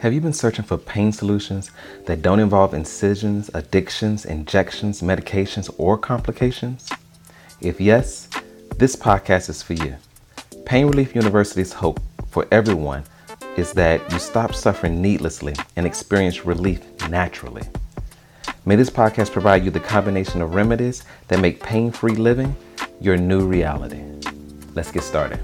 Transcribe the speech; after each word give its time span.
Have 0.00 0.14
you 0.14 0.22
been 0.22 0.32
searching 0.32 0.64
for 0.64 0.78
pain 0.78 1.12
solutions 1.12 1.70
that 2.06 2.22
don't 2.22 2.40
involve 2.40 2.72
incisions, 2.72 3.50
addictions, 3.52 4.24
injections, 4.24 5.02
medications, 5.02 5.68
or 5.76 5.98
complications? 5.98 6.88
If 7.60 7.82
yes, 7.82 8.26
this 8.78 8.96
podcast 8.96 9.50
is 9.50 9.62
for 9.62 9.74
you. 9.74 9.96
Pain 10.64 10.86
Relief 10.86 11.14
University's 11.14 11.74
hope 11.74 12.00
for 12.30 12.48
everyone 12.50 13.04
is 13.58 13.74
that 13.74 14.00
you 14.10 14.18
stop 14.18 14.54
suffering 14.54 15.02
needlessly 15.02 15.54
and 15.76 15.84
experience 15.84 16.46
relief 16.46 16.80
naturally. 17.10 17.68
May 18.64 18.76
this 18.76 18.88
podcast 18.88 19.32
provide 19.32 19.66
you 19.66 19.70
the 19.70 19.80
combination 19.80 20.40
of 20.40 20.54
remedies 20.54 21.04
that 21.28 21.40
make 21.40 21.62
pain 21.62 21.92
free 21.92 22.14
living 22.14 22.56
your 23.02 23.18
new 23.18 23.46
reality. 23.46 24.02
Let's 24.74 24.90
get 24.90 25.02
started. 25.02 25.40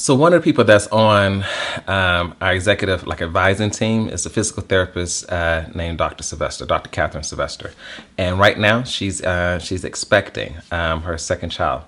So 0.00 0.14
one 0.14 0.32
of 0.32 0.40
the 0.40 0.44
people 0.44 0.64
that's 0.64 0.86
on 0.86 1.44
um, 1.86 2.34
our 2.40 2.54
executive 2.54 3.06
like 3.06 3.20
advising 3.20 3.70
team 3.70 4.08
is 4.08 4.24
a 4.24 4.30
physical 4.30 4.62
therapist 4.62 5.30
uh, 5.30 5.66
named 5.74 5.98
Dr. 5.98 6.22
Sylvester, 6.22 6.64
Dr. 6.64 6.88
Catherine 6.88 7.22
Sylvester, 7.22 7.72
and 8.16 8.38
right 8.38 8.58
now 8.58 8.82
she's 8.82 9.20
uh, 9.20 9.58
she's 9.58 9.84
expecting 9.84 10.54
um, 10.72 11.02
her 11.02 11.18
second 11.18 11.50
child, 11.50 11.82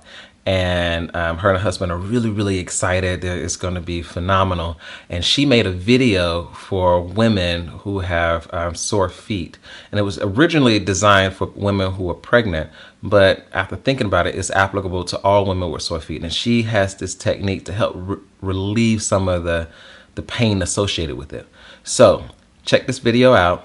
and 0.45 1.15
um, 1.15 1.39
her 1.39 1.51
and 1.51 1.59
her 1.59 1.63
husband 1.63 1.93
are 1.93 1.97
really 1.97 2.31
really 2.31 2.59
excited. 2.59 3.25
It's 3.25 3.57
going 3.57 3.75
to 3.75 3.81
be 3.81 4.03
phenomenal. 4.03 4.79
And 5.09 5.25
she 5.25 5.47
made 5.47 5.67
a 5.67 5.71
video 5.71 6.47
for 6.49 7.01
women 7.01 7.69
who 7.69 8.01
have 8.01 8.53
um, 8.53 8.75
sore 8.75 9.09
feet. 9.09 9.59
And 9.91 9.99
it 9.99 10.03
was 10.03 10.19
originally 10.19 10.79
designed 10.79 11.35
for 11.35 11.47
women 11.47 11.93
who 11.93 12.11
are 12.11 12.15
pregnant 12.15 12.71
but 13.03 13.47
after 13.53 13.75
thinking 13.75 14.07
about 14.07 14.29
it 14.29 14.37
it's 14.37 14.51
applicable 14.51 15.05
to 15.05 15.19
all 15.23 15.45
women 15.45 15.71
with 15.71 15.83
sore 15.83 16.01
feet. 16.01 16.23
And 16.23 16.33
she 16.33 16.63
has 16.63 16.97
this 16.97 17.15
technique 17.15 17.65
to 17.67 17.73
help 17.73 17.95
re- 17.97 18.17
relieve 18.41 19.03
some 19.03 19.29
of 19.29 19.45
the 19.45 19.69
the 20.15 20.23
pain 20.23 20.61
associated 20.61 21.17
with 21.17 21.33
it. 21.33 21.47
So 21.85 22.25
check 22.65 22.87
this 22.87 22.99
video 22.99 23.33
out. 23.35 23.65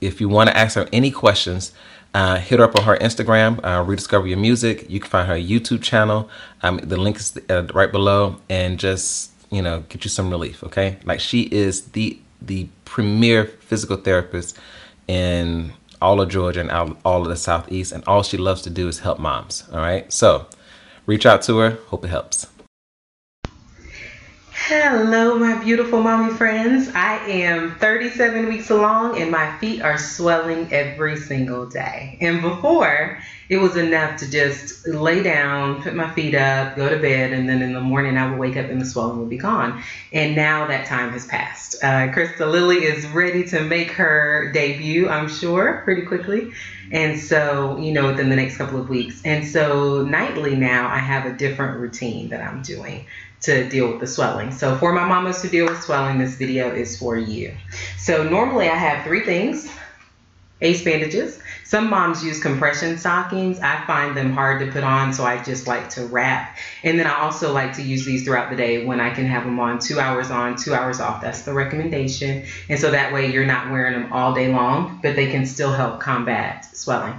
If 0.00 0.20
you 0.20 0.28
want 0.28 0.50
to 0.50 0.56
ask 0.56 0.74
her 0.76 0.88
any 0.92 1.10
questions 1.10 1.72
uh, 2.14 2.36
hit 2.36 2.58
her 2.58 2.64
up 2.64 2.76
on 2.76 2.84
her 2.84 2.96
Instagram, 2.98 3.58
uh, 3.64 3.82
Rediscover 3.82 4.26
Your 4.26 4.38
Music. 4.38 4.88
You 4.90 5.00
can 5.00 5.10
find 5.10 5.28
her 5.28 5.34
YouTube 5.36 5.82
channel. 5.82 6.28
Um, 6.62 6.78
the 6.78 6.96
link 6.96 7.16
is 7.16 7.38
uh, 7.48 7.66
right 7.74 7.90
below, 7.90 8.36
and 8.48 8.78
just 8.78 9.32
you 9.50 9.62
know 9.62 9.80
get 9.88 10.04
you 10.04 10.10
some 10.10 10.30
relief. 10.30 10.62
Okay, 10.64 10.98
like 11.04 11.20
she 11.20 11.42
is 11.42 11.82
the 11.92 12.18
the 12.40 12.68
premier 12.84 13.46
physical 13.46 13.96
therapist 13.96 14.58
in 15.08 15.72
all 16.02 16.20
of 16.20 16.28
Georgia 16.28 16.60
and 16.60 16.70
all 17.04 17.22
of 17.22 17.28
the 17.28 17.36
Southeast, 17.36 17.92
and 17.92 18.04
all 18.06 18.22
she 18.22 18.36
loves 18.36 18.62
to 18.62 18.70
do 18.70 18.88
is 18.88 18.98
help 19.00 19.18
moms. 19.18 19.64
All 19.72 19.78
right, 19.78 20.12
so 20.12 20.46
reach 21.06 21.24
out 21.24 21.42
to 21.42 21.58
her. 21.58 21.78
Hope 21.86 22.04
it 22.04 22.08
helps. 22.08 22.46
Hello, 24.74 25.38
my 25.38 25.62
beautiful 25.62 26.02
mommy 26.02 26.32
friends. 26.32 26.88
I 26.94 27.18
am 27.28 27.74
37 27.74 28.48
weeks 28.48 28.70
along 28.70 29.20
and 29.20 29.30
my 29.30 29.54
feet 29.58 29.82
are 29.82 29.98
swelling 29.98 30.72
every 30.72 31.18
single 31.18 31.66
day. 31.66 32.16
And 32.22 32.40
before, 32.40 33.18
it 33.50 33.58
was 33.58 33.76
enough 33.76 34.18
to 34.20 34.30
just 34.30 34.88
lay 34.88 35.22
down, 35.22 35.82
put 35.82 35.94
my 35.94 36.10
feet 36.14 36.34
up, 36.34 36.74
go 36.74 36.88
to 36.88 36.96
bed, 36.98 37.34
and 37.34 37.46
then 37.46 37.60
in 37.60 37.74
the 37.74 37.82
morning 37.82 38.16
I 38.16 38.30
would 38.30 38.38
wake 38.38 38.56
up 38.56 38.70
and 38.70 38.80
the 38.80 38.86
swelling 38.86 39.18
would 39.18 39.28
be 39.28 39.36
gone. 39.36 39.82
And 40.10 40.34
now 40.34 40.66
that 40.68 40.86
time 40.86 41.10
has 41.10 41.26
passed. 41.26 41.74
Uh, 41.84 42.08
Krista 42.08 42.50
Lily 42.50 42.78
is 42.78 43.06
ready 43.08 43.44
to 43.48 43.60
make 43.60 43.90
her 43.90 44.52
debut, 44.54 45.06
I'm 45.06 45.28
sure, 45.28 45.82
pretty 45.84 46.06
quickly. 46.06 46.50
And 46.90 47.20
so, 47.20 47.76
you 47.76 47.92
know, 47.92 48.06
within 48.06 48.30
the 48.30 48.36
next 48.36 48.56
couple 48.56 48.80
of 48.80 48.88
weeks. 48.88 49.20
And 49.22 49.46
so, 49.46 50.02
nightly 50.02 50.56
now, 50.56 50.88
I 50.88 50.98
have 50.98 51.26
a 51.26 51.36
different 51.36 51.78
routine 51.78 52.30
that 52.30 52.42
I'm 52.42 52.62
doing 52.62 53.04
to 53.42 53.68
deal 53.68 53.90
with 53.90 54.00
the 54.00 54.06
swelling. 54.06 54.52
So 54.52 54.76
for 54.76 54.92
my 54.92 55.04
mamas 55.04 55.42
who 55.42 55.48
deal 55.48 55.66
with 55.66 55.82
swelling, 55.82 56.18
this 56.18 56.36
video 56.36 56.72
is 56.72 56.98
for 56.98 57.16
you. 57.16 57.54
So 57.98 58.22
normally 58.22 58.68
I 58.68 58.76
have 58.76 59.04
three 59.04 59.24
things. 59.24 59.70
Ace 60.60 60.84
bandages. 60.84 61.40
Some 61.64 61.90
moms 61.90 62.24
use 62.24 62.40
compression 62.40 62.96
stockings. 62.96 63.58
I 63.58 63.84
find 63.84 64.16
them 64.16 64.32
hard 64.32 64.60
to 64.60 64.70
put 64.70 64.84
on, 64.84 65.12
so 65.12 65.24
I 65.24 65.42
just 65.42 65.66
like 65.66 65.90
to 65.90 66.06
wrap. 66.06 66.56
And 66.84 66.98
then 66.98 67.06
I 67.08 67.18
also 67.20 67.52
like 67.52 67.74
to 67.76 67.82
use 67.82 68.04
these 68.04 68.24
throughout 68.24 68.48
the 68.48 68.56
day 68.56 68.86
when 68.86 69.00
I 69.00 69.12
can 69.12 69.26
have 69.26 69.44
them 69.44 69.58
on 69.58 69.80
two 69.80 69.98
hours 69.98 70.30
on, 70.30 70.54
two 70.56 70.72
hours 70.72 71.00
off. 71.00 71.20
That's 71.20 71.42
the 71.42 71.52
recommendation. 71.52 72.44
And 72.68 72.78
so 72.78 72.92
that 72.92 73.12
way 73.12 73.32
you're 73.32 73.44
not 73.44 73.72
wearing 73.72 74.00
them 74.00 74.12
all 74.12 74.34
day 74.34 74.52
long, 74.52 75.00
but 75.02 75.16
they 75.16 75.32
can 75.32 75.46
still 75.46 75.72
help 75.72 75.98
combat 75.98 76.64
swelling. 76.76 77.18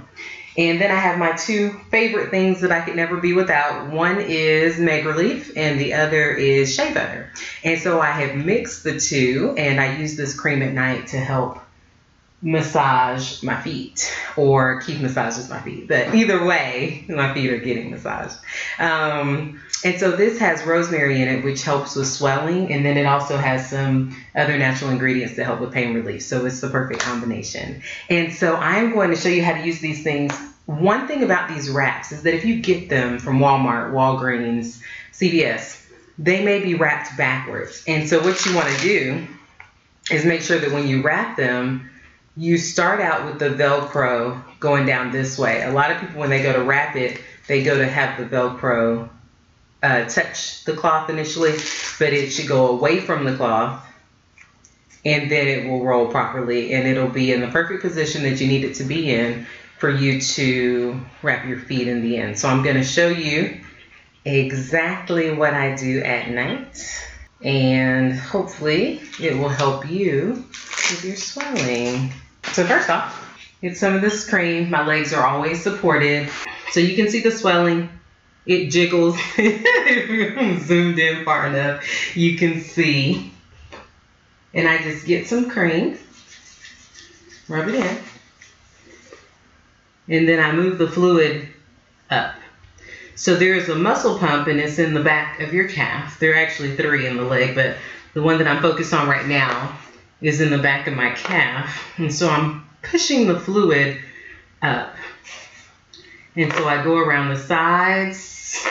And 0.56 0.80
then 0.80 0.90
I 0.90 0.96
have 0.96 1.18
my 1.18 1.32
two 1.32 1.70
favorite 1.90 2.30
things 2.30 2.60
that 2.60 2.70
I 2.70 2.80
could 2.80 2.96
never 2.96 3.16
be 3.16 3.32
without. 3.32 3.90
One 3.90 4.20
is 4.20 4.78
Meg 4.78 5.04
Relief 5.04 5.52
and 5.56 5.80
the 5.80 5.94
other 5.94 6.30
is 6.30 6.74
Shea 6.74 6.94
Butter. 6.94 7.30
And 7.64 7.80
so 7.80 8.00
I 8.00 8.10
have 8.10 8.36
mixed 8.36 8.84
the 8.84 9.00
two 9.00 9.54
and 9.58 9.80
I 9.80 9.96
use 9.96 10.16
this 10.16 10.38
cream 10.38 10.62
at 10.62 10.72
night 10.72 11.08
to 11.08 11.18
help 11.18 11.58
massage 12.44 13.42
my 13.42 13.60
feet 13.60 14.14
or 14.36 14.80
keep 14.82 15.00
massages 15.00 15.48
my 15.48 15.60
feet. 15.60 15.88
But 15.88 16.14
either 16.14 16.44
way, 16.44 17.04
my 17.08 17.32
feet 17.34 17.50
are 17.50 17.58
getting 17.58 17.90
massaged. 17.90 18.36
Um, 18.78 19.60
and 19.82 20.00
so 20.00 20.12
this 20.12 20.38
has 20.38 20.64
rosemary 20.64 21.20
in 21.20 21.28
it, 21.28 21.44
which 21.44 21.62
helps 21.62 21.96
with 21.96 22.08
swelling. 22.08 22.72
And 22.72 22.84
then 22.84 22.96
it 22.96 23.04
also 23.04 23.36
has 23.36 23.68
some 23.68 24.16
other 24.34 24.56
natural 24.56 24.90
ingredients 24.90 25.34
to 25.36 25.44
help 25.44 25.60
with 25.60 25.72
pain 25.72 25.94
relief. 25.94 26.22
So 26.22 26.46
it's 26.46 26.60
the 26.60 26.68
perfect 26.68 27.00
combination. 27.00 27.82
And 28.08 28.32
so 28.32 28.56
I'm 28.56 28.92
going 28.92 29.10
to 29.10 29.16
show 29.16 29.28
you 29.28 29.44
how 29.44 29.52
to 29.52 29.64
use 29.64 29.80
these 29.80 30.02
things. 30.02 30.34
One 30.66 31.06
thing 31.06 31.22
about 31.22 31.48
these 31.48 31.68
wraps 31.68 32.12
is 32.12 32.22
that 32.22 32.34
if 32.34 32.44
you 32.44 32.62
get 32.62 32.88
them 32.88 33.18
from 33.18 33.40
Walmart, 33.40 33.92
Walgreens, 33.92 34.80
CVS, 35.12 35.86
they 36.18 36.42
may 36.42 36.60
be 36.60 36.74
wrapped 36.74 37.16
backwards. 37.18 37.84
And 37.86 38.08
so 38.08 38.22
what 38.22 38.44
you 38.46 38.54
want 38.54 38.74
to 38.74 38.80
do 38.80 39.26
is 40.10 40.24
make 40.24 40.40
sure 40.40 40.58
that 40.58 40.72
when 40.72 40.86
you 40.86 41.02
wrap 41.02 41.36
them, 41.36 41.90
you 42.36 42.56
start 42.56 43.00
out 43.00 43.26
with 43.26 43.38
the 43.38 43.50
Velcro 43.50 44.42
going 44.60 44.86
down 44.86 45.12
this 45.12 45.38
way. 45.38 45.62
A 45.62 45.72
lot 45.72 45.90
of 45.90 46.00
people, 46.00 46.20
when 46.20 46.30
they 46.30 46.42
go 46.42 46.52
to 46.52 46.62
wrap 46.62 46.96
it, 46.96 47.20
they 47.48 47.62
go 47.62 47.76
to 47.76 47.86
have 47.86 48.18
the 48.18 48.24
Velcro 48.34 49.08
uh, 49.84 50.08
touch 50.08 50.64
the 50.64 50.72
cloth 50.72 51.10
initially, 51.10 51.52
but 51.98 52.12
it 52.12 52.30
should 52.30 52.48
go 52.48 52.68
away 52.68 53.00
from 53.00 53.24
the 53.24 53.36
cloth 53.36 53.84
and 55.04 55.30
then 55.30 55.46
it 55.46 55.68
will 55.68 55.84
roll 55.84 56.06
properly 56.06 56.72
and 56.72 56.88
it'll 56.88 57.08
be 57.08 57.32
in 57.32 57.42
the 57.42 57.48
perfect 57.48 57.82
position 57.82 58.22
that 58.22 58.40
you 58.40 58.46
need 58.46 58.64
it 58.64 58.76
to 58.76 58.84
be 58.84 59.12
in 59.12 59.46
for 59.78 59.90
you 59.90 60.20
to 60.20 60.98
wrap 61.22 61.46
your 61.46 61.58
feet 61.58 61.86
in 61.86 62.00
the 62.00 62.16
end. 62.16 62.38
So 62.38 62.48
I'm 62.48 62.62
going 62.62 62.76
to 62.76 62.84
show 62.84 63.08
you 63.08 63.60
exactly 64.24 65.34
what 65.34 65.52
I 65.52 65.76
do 65.76 66.00
at 66.00 66.30
night 66.30 66.82
and 67.42 68.14
hopefully 68.14 69.02
it 69.20 69.36
will 69.36 69.50
help 69.50 69.86
you 69.90 70.46
with 70.90 71.04
your 71.04 71.16
swelling. 71.16 72.10
So 72.52 72.64
first 72.64 72.88
off, 72.88 73.20
get 73.60 73.76
some 73.76 73.94
of 73.94 74.00
this 74.00 74.26
cream. 74.28 74.70
My 74.70 74.86
legs 74.86 75.12
are 75.12 75.26
always 75.26 75.62
supported. 75.62 76.30
So 76.70 76.80
you 76.80 76.96
can 76.96 77.10
see 77.10 77.20
the 77.20 77.30
swelling. 77.30 77.90
It 78.46 78.70
jiggles. 78.70 79.16
if 79.38 80.08
you're 80.10 80.60
zoomed 80.60 80.98
in 80.98 81.24
far 81.24 81.46
enough, 81.46 82.16
you 82.16 82.36
can 82.36 82.60
see. 82.60 83.32
And 84.52 84.68
I 84.68 84.78
just 84.78 85.06
get 85.06 85.26
some 85.26 85.50
cream, 85.50 85.98
rub 87.48 87.68
it 87.68 87.74
in, 87.74 87.98
and 90.08 90.28
then 90.28 90.38
I 90.38 90.52
move 90.52 90.78
the 90.78 90.88
fluid 90.88 91.48
up. 92.10 92.34
So 93.16 93.36
there 93.36 93.54
is 93.54 93.68
a 93.68 93.74
muscle 93.74 94.18
pump 94.18 94.48
and 94.48 94.60
it's 94.60 94.78
in 94.78 94.94
the 94.94 95.02
back 95.02 95.40
of 95.40 95.54
your 95.54 95.68
calf. 95.68 96.18
There 96.18 96.32
are 96.32 96.36
actually 96.36 96.76
three 96.76 97.06
in 97.06 97.16
the 97.16 97.22
leg, 97.22 97.54
but 97.54 97.76
the 98.12 98.22
one 98.22 98.38
that 98.38 98.46
I'm 98.46 98.60
focused 98.60 98.92
on 98.92 99.08
right 99.08 99.26
now 99.26 99.76
is 100.20 100.40
in 100.40 100.50
the 100.50 100.58
back 100.58 100.86
of 100.86 100.94
my 100.94 101.10
calf. 101.10 101.98
And 101.98 102.12
so 102.12 102.28
I'm 102.28 102.66
pushing 102.82 103.26
the 103.26 103.38
fluid 103.38 103.98
up. 104.62 104.94
And 106.36 106.52
so 106.52 106.66
I 106.66 106.82
go 106.82 106.96
around 106.96 107.28
the 107.28 107.38
sides 107.38 108.66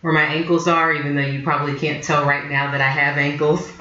where 0.00 0.12
my 0.12 0.24
ankles 0.24 0.66
are, 0.66 0.92
even 0.92 1.14
though 1.14 1.22
you 1.22 1.42
probably 1.42 1.78
can't 1.78 2.02
tell 2.02 2.24
right 2.24 2.48
now 2.48 2.72
that 2.72 2.80
I 2.80 2.88
have 2.88 3.18
ankles. 3.18 3.70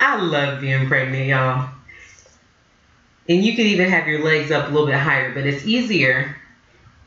I 0.00 0.20
love 0.20 0.60
being 0.60 0.86
pregnant, 0.86 1.26
y'all. 1.26 1.70
And 3.28 3.42
you 3.42 3.56
can 3.56 3.66
even 3.66 3.88
have 3.88 4.06
your 4.06 4.22
legs 4.22 4.50
up 4.50 4.68
a 4.68 4.70
little 4.70 4.86
bit 4.86 4.96
higher, 4.96 5.32
but 5.32 5.46
it's 5.46 5.64
easier 5.64 6.36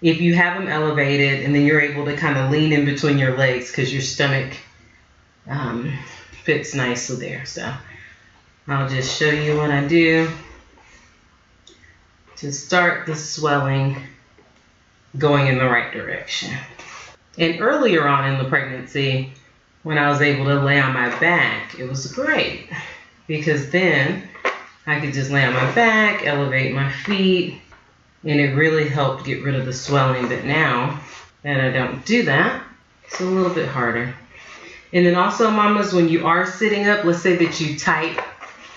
if 0.01 0.21
you 0.21 0.33
have 0.33 0.59
them 0.59 0.67
elevated 0.67 1.43
and 1.43 1.53
then 1.53 1.63
you're 1.63 1.81
able 1.81 2.05
to 2.05 2.15
kind 2.15 2.37
of 2.37 2.51
lean 2.51 2.71
in 2.71 2.85
between 2.85 3.17
your 3.17 3.37
legs 3.37 3.69
because 3.69 3.91
your 3.91 4.01
stomach 4.01 4.53
um, 5.47 5.93
fits 6.43 6.73
nicely 6.73 7.17
there. 7.17 7.45
So 7.45 7.71
I'll 8.67 8.89
just 8.89 9.19
show 9.19 9.29
you 9.29 9.57
what 9.57 9.69
I 9.69 9.87
do 9.87 10.31
to 12.37 12.51
start 12.51 13.05
the 13.05 13.15
swelling 13.15 13.97
going 15.17 15.47
in 15.47 15.57
the 15.57 15.65
right 15.65 15.91
direction. 15.91 16.55
And 17.37 17.61
earlier 17.61 18.07
on 18.07 18.31
in 18.31 18.43
the 18.43 18.49
pregnancy, 18.49 19.31
when 19.83 19.97
I 19.97 20.09
was 20.09 20.21
able 20.21 20.45
to 20.45 20.61
lay 20.61 20.79
on 20.79 20.93
my 20.93 21.09
back, 21.19 21.79
it 21.79 21.87
was 21.87 22.11
great 22.11 22.69
because 23.27 23.69
then 23.69 24.23
I 24.85 24.99
could 24.99 25.13
just 25.13 25.31
lay 25.31 25.45
on 25.45 25.53
my 25.53 25.71
back, 25.73 26.25
elevate 26.25 26.73
my 26.73 26.91
feet, 26.91 27.61
and 28.23 28.39
it 28.39 28.55
really 28.55 28.87
helped 28.87 29.25
get 29.25 29.43
rid 29.43 29.55
of 29.55 29.65
the 29.65 29.73
swelling. 29.73 30.27
But 30.27 30.45
now 30.45 30.99
that 31.43 31.59
I 31.59 31.71
don't 31.71 32.05
do 32.05 32.23
that, 32.23 32.63
it's 33.05 33.19
a 33.19 33.25
little 33.25 33.53
bit 33.53 33.67
harder. 33.67 34.13
And 34.93 35.05
then 35.05 35.15
also, 35.15 35.51
mamas, 35.51 35.93
when 35.93 36.07
you 36.07 36.25
are 36.25 36.45
sitting 36.45 36.87
up, 36.87 37.03
let's 37.03 37.21
say 37.21 37.35
that 37.35 37.59
you 37.59 37.77
type 37.77 38.19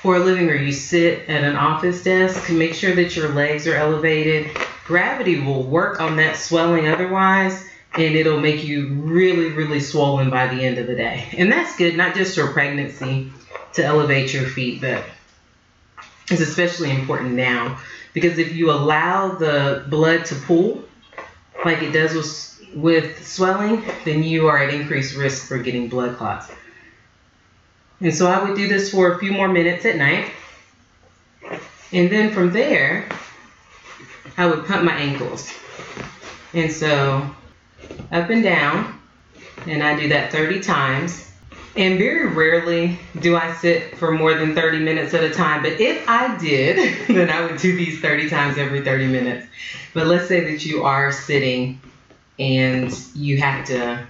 for 0.02 0.16
a 0.16 0.18
living 0.18 0.48
or 0.48 0.54
you 0.54 0.72
sit 0.72 1.28
at 1.28 1.44
an 1.44 1.56
office 1.56 2.02
desk, 2.02 2.50
make 2.50 2.72
sure 2.74 2.94
that 2.94 3.14
your 3.16 3.28
legs 3.34 3.66
are 3.66 3.74
elevated. 3.74 4.50
Gravity 4.86 5.40
will 5.40 5.62
work 5.62 6.00
on 6.00 6.16
that 6.16 6.36
swelling 6.36 6.88
otherwise, 6.88 7.68
and 7.94 8.14
it'll 8.14 8.40
make 8.40 8.64
you 8.64 8.94
really, 8.94 9.50
really 9.50 9.80
swollen 9.80 10.30
by 10.30 10.46
the 10.46 10.64
end 10.64 10.78
of 10.78 10.86
the 10.86 10.94
day. 10.94 11.28
And 11.36 11.52
that's 11.52 11.76
good, 11.76 11.96
not 11.96 12.14
just 12.14 12.34
for 12.34 12.48
pregnancy 12.48 13.30
to 13.74 13.84
elevate 13.84 14.32
your 14.32 14.46
feet, 14.46 14.80
but 14.80 15.04
it's 16.30 16.40
especially 16.40 16.90
important 16.90 17.32
now 17.32 17.78
because 18.12 18.38
if 18.38 18.54
you 18.54 18.70
allow 18.70 19.34
the 19.34 19.84
blood 19.88 20.24
to 20.26 20.34
pool 20.34 20.82
like 21.64 21.82
it 21.82 21.92
does 21.92 22.14
with 22.14 22.50
with 22.74 23.26
swelling, 23.26 23.84
then 24.04 24.22
you 24.22 24.46
are 24.46 24.58
at 24.58 24.72
increased 24.72 25.16
risk 25.16 25.48
for 25.48 25.58
getting 25.58 25.88
blood 25.88 26.16
clots. 26.16 26.50
And 28.00 28.14
so 28.14 28.26
I 28.26 28.42
would 28.42 28.56
do 28.56 28.66
this 28.66 28.90
for 28.90 29.12
a 29.12 29.18
few 29.18 29.32
more 29.32 29.48
minutes 29.48 29.84
at 29.84 29.96
night. 29.96 30.30
And 31.92 32.10
then 32.10 32.32
from 32.32 32.52
there, 32.52 33.08
I 34.36 34.46
would 34.46 34.64
pump 34.66 34.84
my 34.84 34.94
ankles. 34.94 35.52
And 36.54 36.72
so 36.72 37.28
up 38.10 38.30
and 38.30 38.42
down, 38.42 38.98
and 39.66 39.82
I 39.82 39.98
do 39.98 40.08
that 40.08 40.32
30 40.32 40.60
times. 40.60 41.26
And 41.76 41.98
very 41.98 42.26
rarely 42.26 42.98
do 43.20 43.36
I 43.36 43.54
sit 43.54 43.96
for 43.96 44.10
more 44.12 44.34
than 44.34 44.54
30 44.54 44.80
minutes 44.80 45.14
at 45.14 45.22
a 45.22 45.30
time. 45.30 45.62
But 45.62 45.80
if 45.80 46.08
I 46.08 46.36
did, 46.38 47.06
then 47.08 47.30
I 47.30 47.42
would 47.42 47.60
do 47.60 47.76
these 47.76 48.00
30 48.00 48.28
times 48.28 48.58
every 48.58 48.82
30 48.82 49.06
minutes. 49.06 49.46
But 49.94 50.06
let's 50.06 50.26
say 50.26 50.52
that 50.52 50.64
you 50.64 50.84
are 50.84 51.12
sitting 51.12 51.80
and 52.38 52.92
you 53.14 53.38
have 53.38 53.66
to 53.66 54.06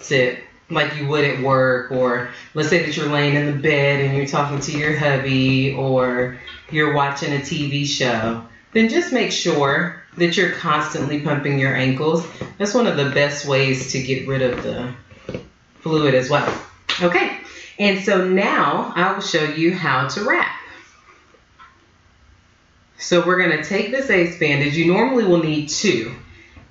sit 0.00 0.42
like 0.72 0.96
you 0.96 1.06
would 1.08 1.24
at 1.24 1.40
work, 1.42 1.92
or 1.92 2.30
let's 2.54 2.68
say 2.68 2.84
that 2.84 2.96
you're 2.96 3.08
laying 3.08 3.34
in 3.34 3.46
the 3.46 3.62
bed 3.62 4.00
and 4.00 4.16
you're 4.16 4.26
talking 4.26 4.60
to 4.60 4.78
your 4.78 4.96
hubby, 4.96 5.74
or 5.74 6.38
you're 6.70 6.94
watching 6.94 7.32
a 7.32 7.38
TV 7.38 7.86
show, 7.86 8.44
then 8.72 8.88
just 8.88 9.12
make 9.12 9.32
sure 9.32 10.02
that 10.16 10.36
you're 10.36 10.52
constantly 10.52 11.20
pumping 11.20 11.58
your 11.58 11.74
ankles. 11.74 12.26
That's 12.58 12.74
one 12.74 12.86
of 12.86 12.96
the 12.96 13.10
best 13.10 13.46
ways 13.46 13.92
to 13.92 14.02
get 14.02 14.26
rid 14.26 14.42
of 14.42 14.62
the 14.62 14.92
fluid 15.80 16.14
as 16.14 16.28
well. 16.28 16.62
Okay, 17.00 17.38
and 17.78 18.02
so 18.04 18.26
now 18.26 18.92
I 18.94 19.12
will 19.12 19.22
show 19.22 19.44
you 19.44 19.74
how 19.74 20.08
to 20.08 20.24
wrap. 20.24 20.58
So 22.98 23.26
we're 23.26 23.38
going 23.38 23.62
to 23.62 23.68
take 23.68 23.90
this 23.90 24.10
ace 24.10 24.38
bandage. 24.38 24.76
You 24.76 24.92
normally 24.92 25.24
will 25.24 25.42
need 25.42 25.68
two. 25.68 26.14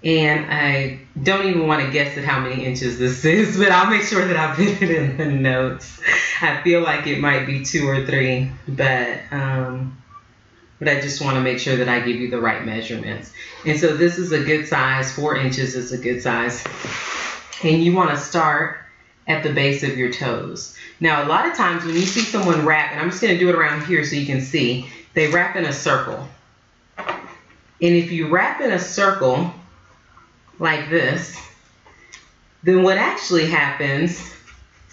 And 0.03 0.51
I 0.51 0.99
don't 1.21 1.45
even 1.45 1.67
want 1.67 1.85
to 1.85 1.91
guess 1.91 2.17
at 2.17 2.23
how 2.23 2.39
many 2.39 2.65
inches 2.65 2.97
this 2.97 3.23
is, 3.25 3.57
but 3.57 3.71
I'll 3.71 3.89
make 3.89 4.03
sure 4.03 4.25
that 4.25 4.37
I 4.37 4.55
put 4.55 4.81
it 4.81 4.89
in 4.89 5.17
the 5.17 5.25
notes. 5.25 5.99
I 6.41 6.61
feel 6.63 6.81
like 6.81 7.05
it 7.07 7.19
might 7.19 7.45
be 7.45 7.63
two 7.63 7.87
or 7.87 8.05
three, 8.05 8.51
but 8.67 9.19
um, 9.31 10.01
but 10.79 10.87
I 10.87 10.99
just 10.99 11.21
want 11.21 11.35
to 11.35 11.41
make 11.41 11.59
sure 11.59 11.75
that 11.77 11.87
I 11.87 11.99
give 11.99 12.15
you 12.15 12.31
the 12.31 12.41
right 12.41 12.65
measurements. 12.65 13.31
And 13.67 13.79
so 13.79 13.95
this 13.95 14.17
is 14.17 14.31
a 14.31 14.43
good 14.43 14.67
size, 14.67 15.13
four 15.13 15.35
inches 15.35 15.75
is 15.75 15.91
a 15.91 15.97
good 15.99 16.23
size. 16.23 16.63
And 17.63 17.83
you 17.83 17.95
want 17.95 18.09
to 18.09 18.17
start 18.17 18.77
at 19.27 19.43
the 19.43 19.53
base 19.53 19.83
of 19.83 19.95
your 19.95 20.11
toes. 20.11 20.75
Now, 20.99 21.23
a 21.23 21.27
lot 21.27 21.47
of 21.47 21.53
times 21.55 21.85
when 21.85 21.93
you 21.93 22.01
see 22.01 22.21
someone 22.21 22.65
wrap, 22.65 22.91
and 22.91 22.99
I'm 22.99 23.11
just 23.11 23.21
going 23.21 23.35
to 23.35 23.39
do 23.39 23.49
it 23.49 23.55
around 23.55 23.85
here 23.85 24.03
so 24.03 24.15
you 24.15 24.25
can 24.25 24.41
see, 24.41 24.89
they 25.13 25.27
wrap 25.27 25.55
in 25.55 25.65
a 25.65 25.73
circle. 25.73 26.27
And 26.97 27.95
if 27.95 28.11
you 28.11 28.29
wrap 28.29 28.59
in 28.59 28.71
a 28.71 28.79
circle, 28.79 29.53
like 30.61 30.91
this, 30.91 31.35
then 32.63 32.83
what 32.83 32.97
actually 32.97 33.47
happens 33.47 34.31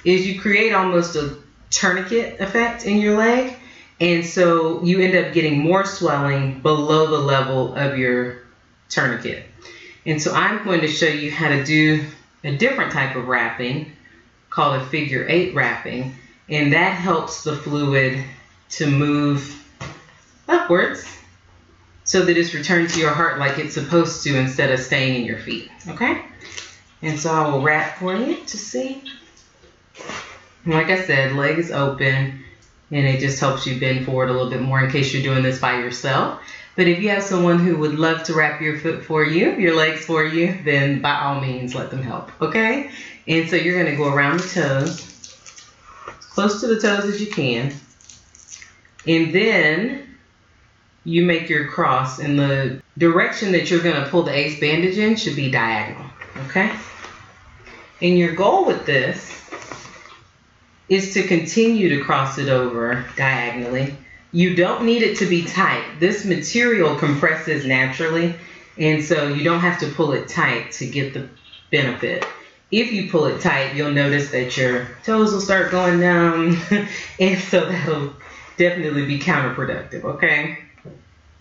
is 0.02 0.26
you 0.26 0.40
create 0.40 0.72
almost 0.72 1.14
a 1.14 1.36
tourniquet 1.70 2.40
effect 2.40 2.86
in 2.86 2.96
your 2.96 3.18
leg. 3.18 3.54
And 4.00 4.24
so 4.24 4.82
you 4.82 5.00
end 5.00 5.14
up 5.14 5.34
getting 5.34 5.58
more 5.58 5.84
swelling 5.84 6.60
below 6.60 7.08
the 7.08 7.18
level 7.18 7.74
of 7.74 7.98
your 7.98 8.38
tourniquet. 8.88 9.44
And 10.06 10.22
so 10.22 10.32
I'm 10.32 10.64
going 10.64 10.80
to 10.80 10.88
show 10.88 11.06
you 11.06 11.30
how 11.30 11.50
to 11.50 11.62
do 11.62 12.02
a 12.42 12.56
different 12.56 12.92
type 12.92 13.14
of 13.14 13.28
wrapping 13.28 13.92
called 14.48 14.80
a 14.80 14.86
figure 14.86 15.26
eight 15.28 15.54
wrapping. 15.54 16.14
And 16.48 16.72
that 16.72 16.92
helps 16.92 17.44
the 17.44 17.54
fluid 17.54 18.24
to 18.70 18.86
move 18.90 19.62
upwards 20.48 21.17
so 22.08 22.24
that 22.24 22.38
it's 22.38 22.54
returned 22.54 22.88
to 22.88 22.98
your 22.98 23.10
heart 23.10 23.38
like 23.38 23.58
it's 23.58 23.74
supposed 23.74 24.22
to 24.22 24.34
instead 24.34 24.72
of 24.72 24.80
staying 24.80 25.20
in 25.20 25.26
your 25.26 25.36
feet. 25.36 25.70
Okay? 25.88 26.24
And 27.02 27.20
so 27.20 27.30
I 27.30 27.46
will 27.46 27.60
wrap 27.60 27.98
for 27.98 28.16
you 28.16 28.42
to 28.46 28.56
see. 28.56 29.02
Like 30.64 30.86
I 30.86 31.04
said, 31.04 31.34
leg 31.34 31.58
is 31.58 31.70
open 31.70 32.42
and 32.90 33.06
it 33.06 33.20
just 33.20 33.38
helps 33.38 33.66
you 33.66 33.78
bend 33.78 34.06
forward 34.06 34.30
a 34.30 34.32
little 34.32 34.48
bit 34.48 34.62
more 34.62 34.82
in 34.82 34.90
case 34.90 35.12
you're 35.12 35.22
doing 35.22 35.42
this 35.42 35.60
by 35.60 35.80
yourself. 35.80 36.40
But 36.76 36.88
if 36.88 36.98
you 37.02 37.10
have 37.10 37.22
someone 37.22 37.58
who 37.58 37.76
would 37.76 37.98
love 37.98 38.22
to 38.22 38.32
wrap 38.32 38.62
your 38.62 38.78
foot 38.78 39.04
for 39.04 39.22
you, 39.22 39.52
your 39.56 39.76
legs 39.76 40.06
for 40.06 40.24
you, 40.24 40.58
then 40.64 41.02
by 41.02 41.14
all 41.14 41.42
means 41.42 41.74
let 41.74 41.90
them 41.90 42.02
help. 42.02 42.32
Okay? 42.40 42.90
And 43.26 43.50
so 43.50 43.56
you're 43.56 43.78
going 43.78 43.94
to 43.94 44.02
go 44.02 44.10
around 44.10 44.40
the 44.40 44.48
toes, 44.48 45.66
close 46.30 46.62
to 46.62 46.68
the 46.68 46.80
toes 46.80 47.04
as 47.04 47.20
you 47.20 47.30
can. 47.30 47.74
And 49.06 49.34
then 49.34 50.08
you 51.08 51.24
make 51.24 51.48
your 51.48 51.66
cross 51.68 52.18
and 52.18 52.38
the 52.38 52.82
direction 52.98 53.52
that 53.52 53.70
you're 53.70 53.82
going 53.82 54.02
to 54.02 54.10
pull 54.10 54.22
the 54.22 54.32
ace 54.32 54.60
bandage 54.60 54.98
in 54.98 55.16
should 55.16 55.34
be 55.34 55.50
diagonal, 55.50 56.04
okay? 56.44 56.70
And 58.02 58.18
your 58.18 58.34
goal 58.34 58.66
with 58.66 58.84
this 58.84 59.34
is 60.90 61.14
to 61.14 61.22
continue 61.22 61.88
to 61.96 62.04
cross 62.04 62.36
it 62.36 62.50
over 62.50 63.06
diagonally. 63.16 63.96
You 64.32 64.54
don't 64.54 64.84
need 64.84 65.02
it 65.02 65.16
to 65.18 65.26
be 65.26 65.44
tight. 65.46 65.98
This 65.98 66.26
material 66.26 66.94
compresses 66.96 67.64
naturally, 67.64 68.34
and 68.76 69.02
so 69.02 69.28
you 69.28 69.44
don't 69.44 69.60
have 69.60 69.80
to 69.80 69.88
pull 69.88 70.12
it 70.12 70.28
tight 70.28 70.72
to 70.72 70.86
get 70.86 71.14
the 71.14 71.26
benefit. 71.70 72.26
If 72.70 72.92
you 72.92 73.10
pull 73.10 73.24
it 73.24 73.40
tight, 73.40 73.74
you'll 73.74 73.92
notice 73.92 74.30
that 74.32 74.54
your 74.58 74.88
toes 75.04 75.32
will 75.32 75.40
start 75.40 75.70
going 75.70 76.00
numb, 76.00 76.60
and 77.18 77.40
so 77.40 77.64
that'll 77.64 78.12
definitely 78.58 79.06
be 79.06 79.18
counterproductive, 79.18 80.04
okay? 80.04 80.67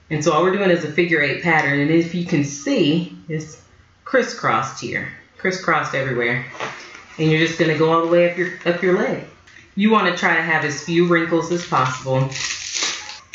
And 0.09 0.24
so 0.24 0.31
all 0.31 0.44
we're 0.44 0.54
doing 0.54 0.69
is 0.69 0.86
a 0.86 0.92
figure 0.92 1.21
eight 1.21 1.44
pattern. 1.44 1.80
And 1.80 1.92
if 1.92 2.15
you 2.15 2.25
can 2.25 2.44
see, 2.44 3.18
it's 3.27 3.62
crisscrossed 4.06 4.81
here, 4.81 5.09
crisscrossed 5.38 5.94
everywhere. 5.94 6.45
And 7.18 7.30
you're 7.30 7.45
just 7.45 7.59
gonna 7.59 7.77
go 7.77 7.92
all 7.92 8.01
the 8.01 8.12
way 8.12 8.31
up 8.31 8.38
your, 8.38 8.54
up 8.65 8.81
your 8.81 8.98
leg. 8.98 9.25
You 9.75 9.92
wanna 9.92 10.15
try 10.15 10.36
to 10.36 10.42
have 10.42 10.63
as 10.63 10.83
few 10.83 11.07
wrinkles 11.07 11.51
as 11.51 11.65
possible. 11.65 12.29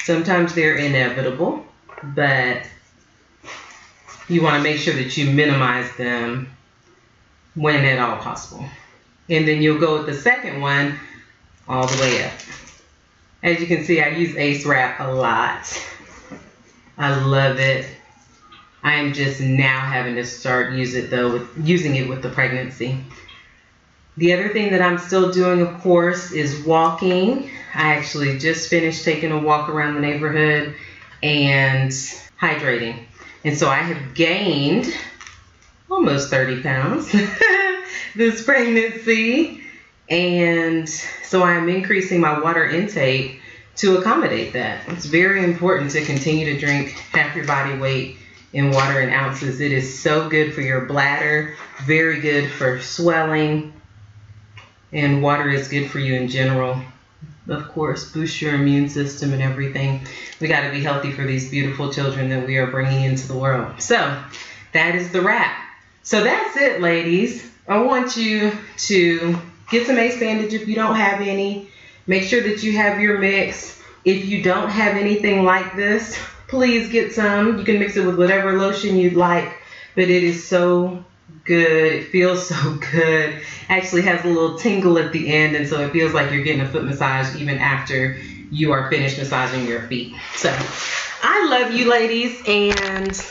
Sometimes 0.05 0.55
they're 0.55 0.77
inevitable, 0.77 1.65
but 2.03 2.63
you 4.29 4.43
wanna 4.43 4.63
make 4.63 4.79
sure 4.79 4.95
that 4.95 5.17
you 5.17 5.31
minimize 5.31 5.95
them 5.97 6.49
when 7.55 7.85
at 7.85 7.99
all 7.99 8.17
possible. 8.17 8.65
And 9.29 9.47
then 9.47 9.63
you'll 9.63 9.79
go 9.79 9.99
with 9.99 10.07
the 10.07 10.15
second 10.15 10.61
one 10.61 10.99
all 11.69 11.87
the 11.87 12.01
way 12.01 12.25
up. 12.25 12.33
As 13.43 13.61
you 13.61 13.67
can 13.67 13.85
see, 13.85 14.01
I 14.01 14.09
use 14.09 14.37
Ace 14.37 14.65
Wrap 14.65 15.01
a 15.01 15.13
lot. 15.13 15.67
I 16.99 17.15
love 17.25 17.59
it. 17.59 17.87
I 18.83 18.95
am 18.95 19.13
just 19.13 19.41
now 19.41 19.81
having 19.81 20.17
to 20.17 20.25
start 20.25 20.73
use 20.73 20.95
it 20.95 21.11
though, 21.11 21.33
with, 21.33 21.67
using 21.67 21.97
it 21.97 22.09
with 22.09 22.23
the 22.23 22.31
pregnancy. 22.31 22.99
The 24.17 24.33
other 24.35 24.49
thing 24.49 24.73
that 24.73 24.83
I'm 24.83 24.99
still 24.99 25.33
doing, 25.33 25.63
of 25.63 25.81
course, 25.81 26.33
is 26.33 26.65
walking. 26.67 27.51
I 27.75 27.95
actually 27.95 28.39
just 28.39 28.69
finished 28.69 29.05
taking 29.05 29.33
a 29.33 29.39
walk 29.39 29.69
around 29.69 29.95
the 29.95 30.01
neighborhood 30.01 30.75
and 31.23 31.91
hydrating. 32.41 33.05
And 33.45 33.57
so 33.57 33.69
I 33.71 33.77
have 33.79 34.15
gained 34.15 34.93
almost 35.91 36.31
30 36.31 36.63
pounds 36.63 37.11
this 38.17 38.45
pregnancy. 38.45 39.63
And 40.11 40.89
so 40.89 41.43
I'm 41.43 41.69
increasing 41.69 42.21
my 42.21 42.39
water 42.39 42.69
intake 42.69 43.42
to 43.77 43.97
accommodate 43.97 44.53
that. 44.53 44.87
It's 44.89 45.07
very 45.07 45.45
important 45.45 45.91
to 45.93 46.05
continue 46.05 46.53
to 46.53 46.59
drink 46.59 46.91
half 47.13 47.35
your 47.35 47.47
body 47.47 47.77
weight 47.79 48.17
in 48.53 48.71
water 48.71 49.01
in 49.01 49.11
ounces. 49.11 49.61
It 49.61 49.73
is 49.73 49.99
so 49.99 50.29
good 50.29 50.55
for 50.55 50.61
your 50.61 50.83
bladder, 50.83 51.57
very 51.85 52.21
good 52.21 52.51
for 52.51 52.81
swelling, 52.81 53.73
and 54.93 55.23
water 55.23 55.49
is 55.49 55.69
good 55.69 55.91
for 55.91 55.99
you 55.99 56.15
in 56.15 56.29
general. 56.29 56.81
Of 57.49 57.69
course, 57.69 58.13
boost 58.13 58.41
your 58.41 58.55
immune 58.55 58.89
system 58.89 59.33
and 59.33 59.43
everything. 59.43 60.03
We 60.41 60.49
got 60.49 60.63
to 60.67 60.71
be 60.71 60.83
healthy 60.83 61.11
for 61.13 61.25
these 61.25 61.51
beautiful 61.51 61.93
children 61.93 62.29
that 62.29 62.47
we 62.47 62.57
are 62.57 62.67
bringing 62.67 63.05
into 63.05 63.27
the 63.27 63.37
world. 63.37 63.81
So, 63.81 64.23
that 64.73 64.95
is 64.95 65.11
the 65.11 65.23
wrap. 65.23 65.57
So, 66.03 66.23
that's 66.23 66.57
it, 66.57 66.81
ladies. 66.81 67.51
I 67.67 67.79
want 67.83 68.17
you 68.17 68.53
to 68.77 69.37
get 69.71 69.87
some 69.87 69.99
ace 69.99 70.21
bandage 70.21 70.53
if 70.53 70.69
you 70.69 70.75
don't 70.75 70.97
have 70.97 71.21
any 71.21 71.72
Make 72.07 72.25
sure 72.25 72.43
that 72.43 72.63
you 72.63 72.77
have 72.77 73.01
your 73.01 73.19
mix. 73.19 73.81
If 74.05 74.27
you 74.27 74.43
don't 74.43 74.69
have 74.69 74.97
anything 74.97 75.45
like 75.45 75.77
this, 75.77 76.19
please 76.49 76.91
get 76.91 77.13
some. 77.13 77.59
You 77.59 77.65
can 77.65 77.79
mix 77.79 77.97
it 77.97 78.05
with 78.05 78.19
whatever 78.19 78.59
lotion 78.59 78.97
you'd 78.97 79.15
like, 79.15 79.53
but 79.95 80.05
it 80.05 80.25
is 80.25 80.47
so 80.47 81.05
good. 81.45 81.93
It 81.93 82.09
feels 82.09 82.49
so 82.49 82.79
good. 82.93 83.41
Actually 83.69 84.03
has 84.03 84.25
a 84.25 84.29
little 84.29 84.59
tingle 84.59 84.99
at 84.99 85.13
the 85.13 85.33
end, 85.33 85.55
and 85.55 85.69
so 85.69 85.81
it 85.81 85.93
feels 85.93 86.13
like 86.13 86.33
you're 86.33 86.43
getting 86.43 86.63
a 86.63 86.69
foot 86.69 86.85
massage 86.85 87.41
even 87.41 87.59
after 87.59 88.17
you 88.51 88.73
are 88.73 88.91
finished 88.91 89.19
massaging 89.19 89.67
your 89.67 89.83
feet. 89.83 90.15
So 90.35 90.55
I 91.23 91.49
love 91.49 91.73
you, 91.73 91.89
ladies, 91.89 92.43
and 92.47 93.25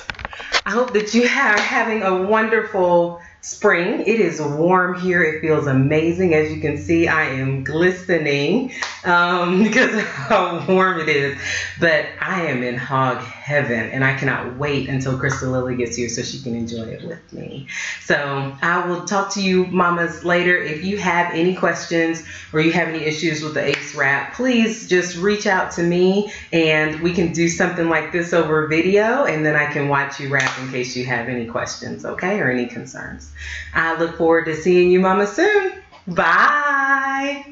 I 0.65 0.71
hope 0.71 0.93
that 0.93 1.13
you 1.13 1.23
are 1.23 1.59
having 1.59 2.03
a 2.03 2.23
wonderful 2.23 3.21
spring. 3.41 4.01
It 4.01 4.19
is 4.19 4.41
warm 4.41 4.99
here. 4.99 5.23
It 5.23 5.41
feels 5.41 5.67
amazing. 5.67 6.33
As 6.33 6.51
you 6.51 6.61
can 6.61 6.77
see, 6.77 7.07
I 7.07 7.23
am 7.23 7.63
glistening 7.63 8.71
um, 9.03 9.63
because 9.63 9.93
of 9.93 10.01
how 10.01 10.65
warm 10.67 10.99
it 10.99 11.09
is. 11.09 11.39
But 11.79 12.05
I 12.19 12.45
am 12.47 12.63
in 12.63 12.77
hog 12.77 13.19
heaven 13.19 13.89
and 13.89 14.03
I 14.03 14.17
cannot 14.17 14.57
wait 14.57 14.89
until 14.89 15.17
Crystal 15.17 15.51
Lily 15.51 15.75
gets 15.75 15.95
here 15.95 16.09
so 16.09 16.21
she 16.21 16.41
can 16.41 16.55
enjoy 16.55 16.83
it 16.83 17.03
with 17.03 17.33
me. 17.33 17.67
So 18.01 18.55
I 18.61 18.87
will 18.87 19.05
talk 19.05 19.33
to 19.33 19.41
you 19.41 19.65
mamas 19.67 20.23
later. 20.23 20.57
If 20.57 20.83
you 20.83 20.97
have 20.97 21.33
any 21.33 21.55
questions 21.55 22.23
or 22.53 22.61
you 22.61 22.71
have 22.71 22.87
any 22.87 23.03
issues 23.03 23.43
with 23.43 23.53
the 23.53 23.65
ACE 23.65 23.95
wrap, 23.95 24.33
please 24.33 24.87
just 24.87 25.17
reach 25.17 25.47
out 25.47 25.71
to 25.73 25.83
me 25.83 26.31
and 26.51 26.99
we 27.01 27.13
can 27.13 27.33
do 27.33 27.49
something 27.49 27.89
like 27.89 28.11
this 28.11 28.33
over 28.33 28.67
video 28.67 29.25
and 29.25 29.45
then 29.45 29.55
I 29.55 29.71
can 29.71 29.87
watch 29.87 30.19
you 30.19 30.29
wrap 30.29 30.59
in 30.59 30.69
case 30.69 30.95
you 30.95 31.05
have 31.05 31.27
any 31.27 31.45
questions, 31.45 32.05
okay, 32.05 32.39
or 32.39 32.49
any 32.49 32.67
concerns. 32.67 33.31
I 33.73 33.97
look 33.97 34.17
forward 34.17 34.45
to 34.45 34.55
seeing 34.55 34.91
you 34.91 34.99
mama 34.99 35.27
soon. 35.27 35.73
Bye. 36.07 37.45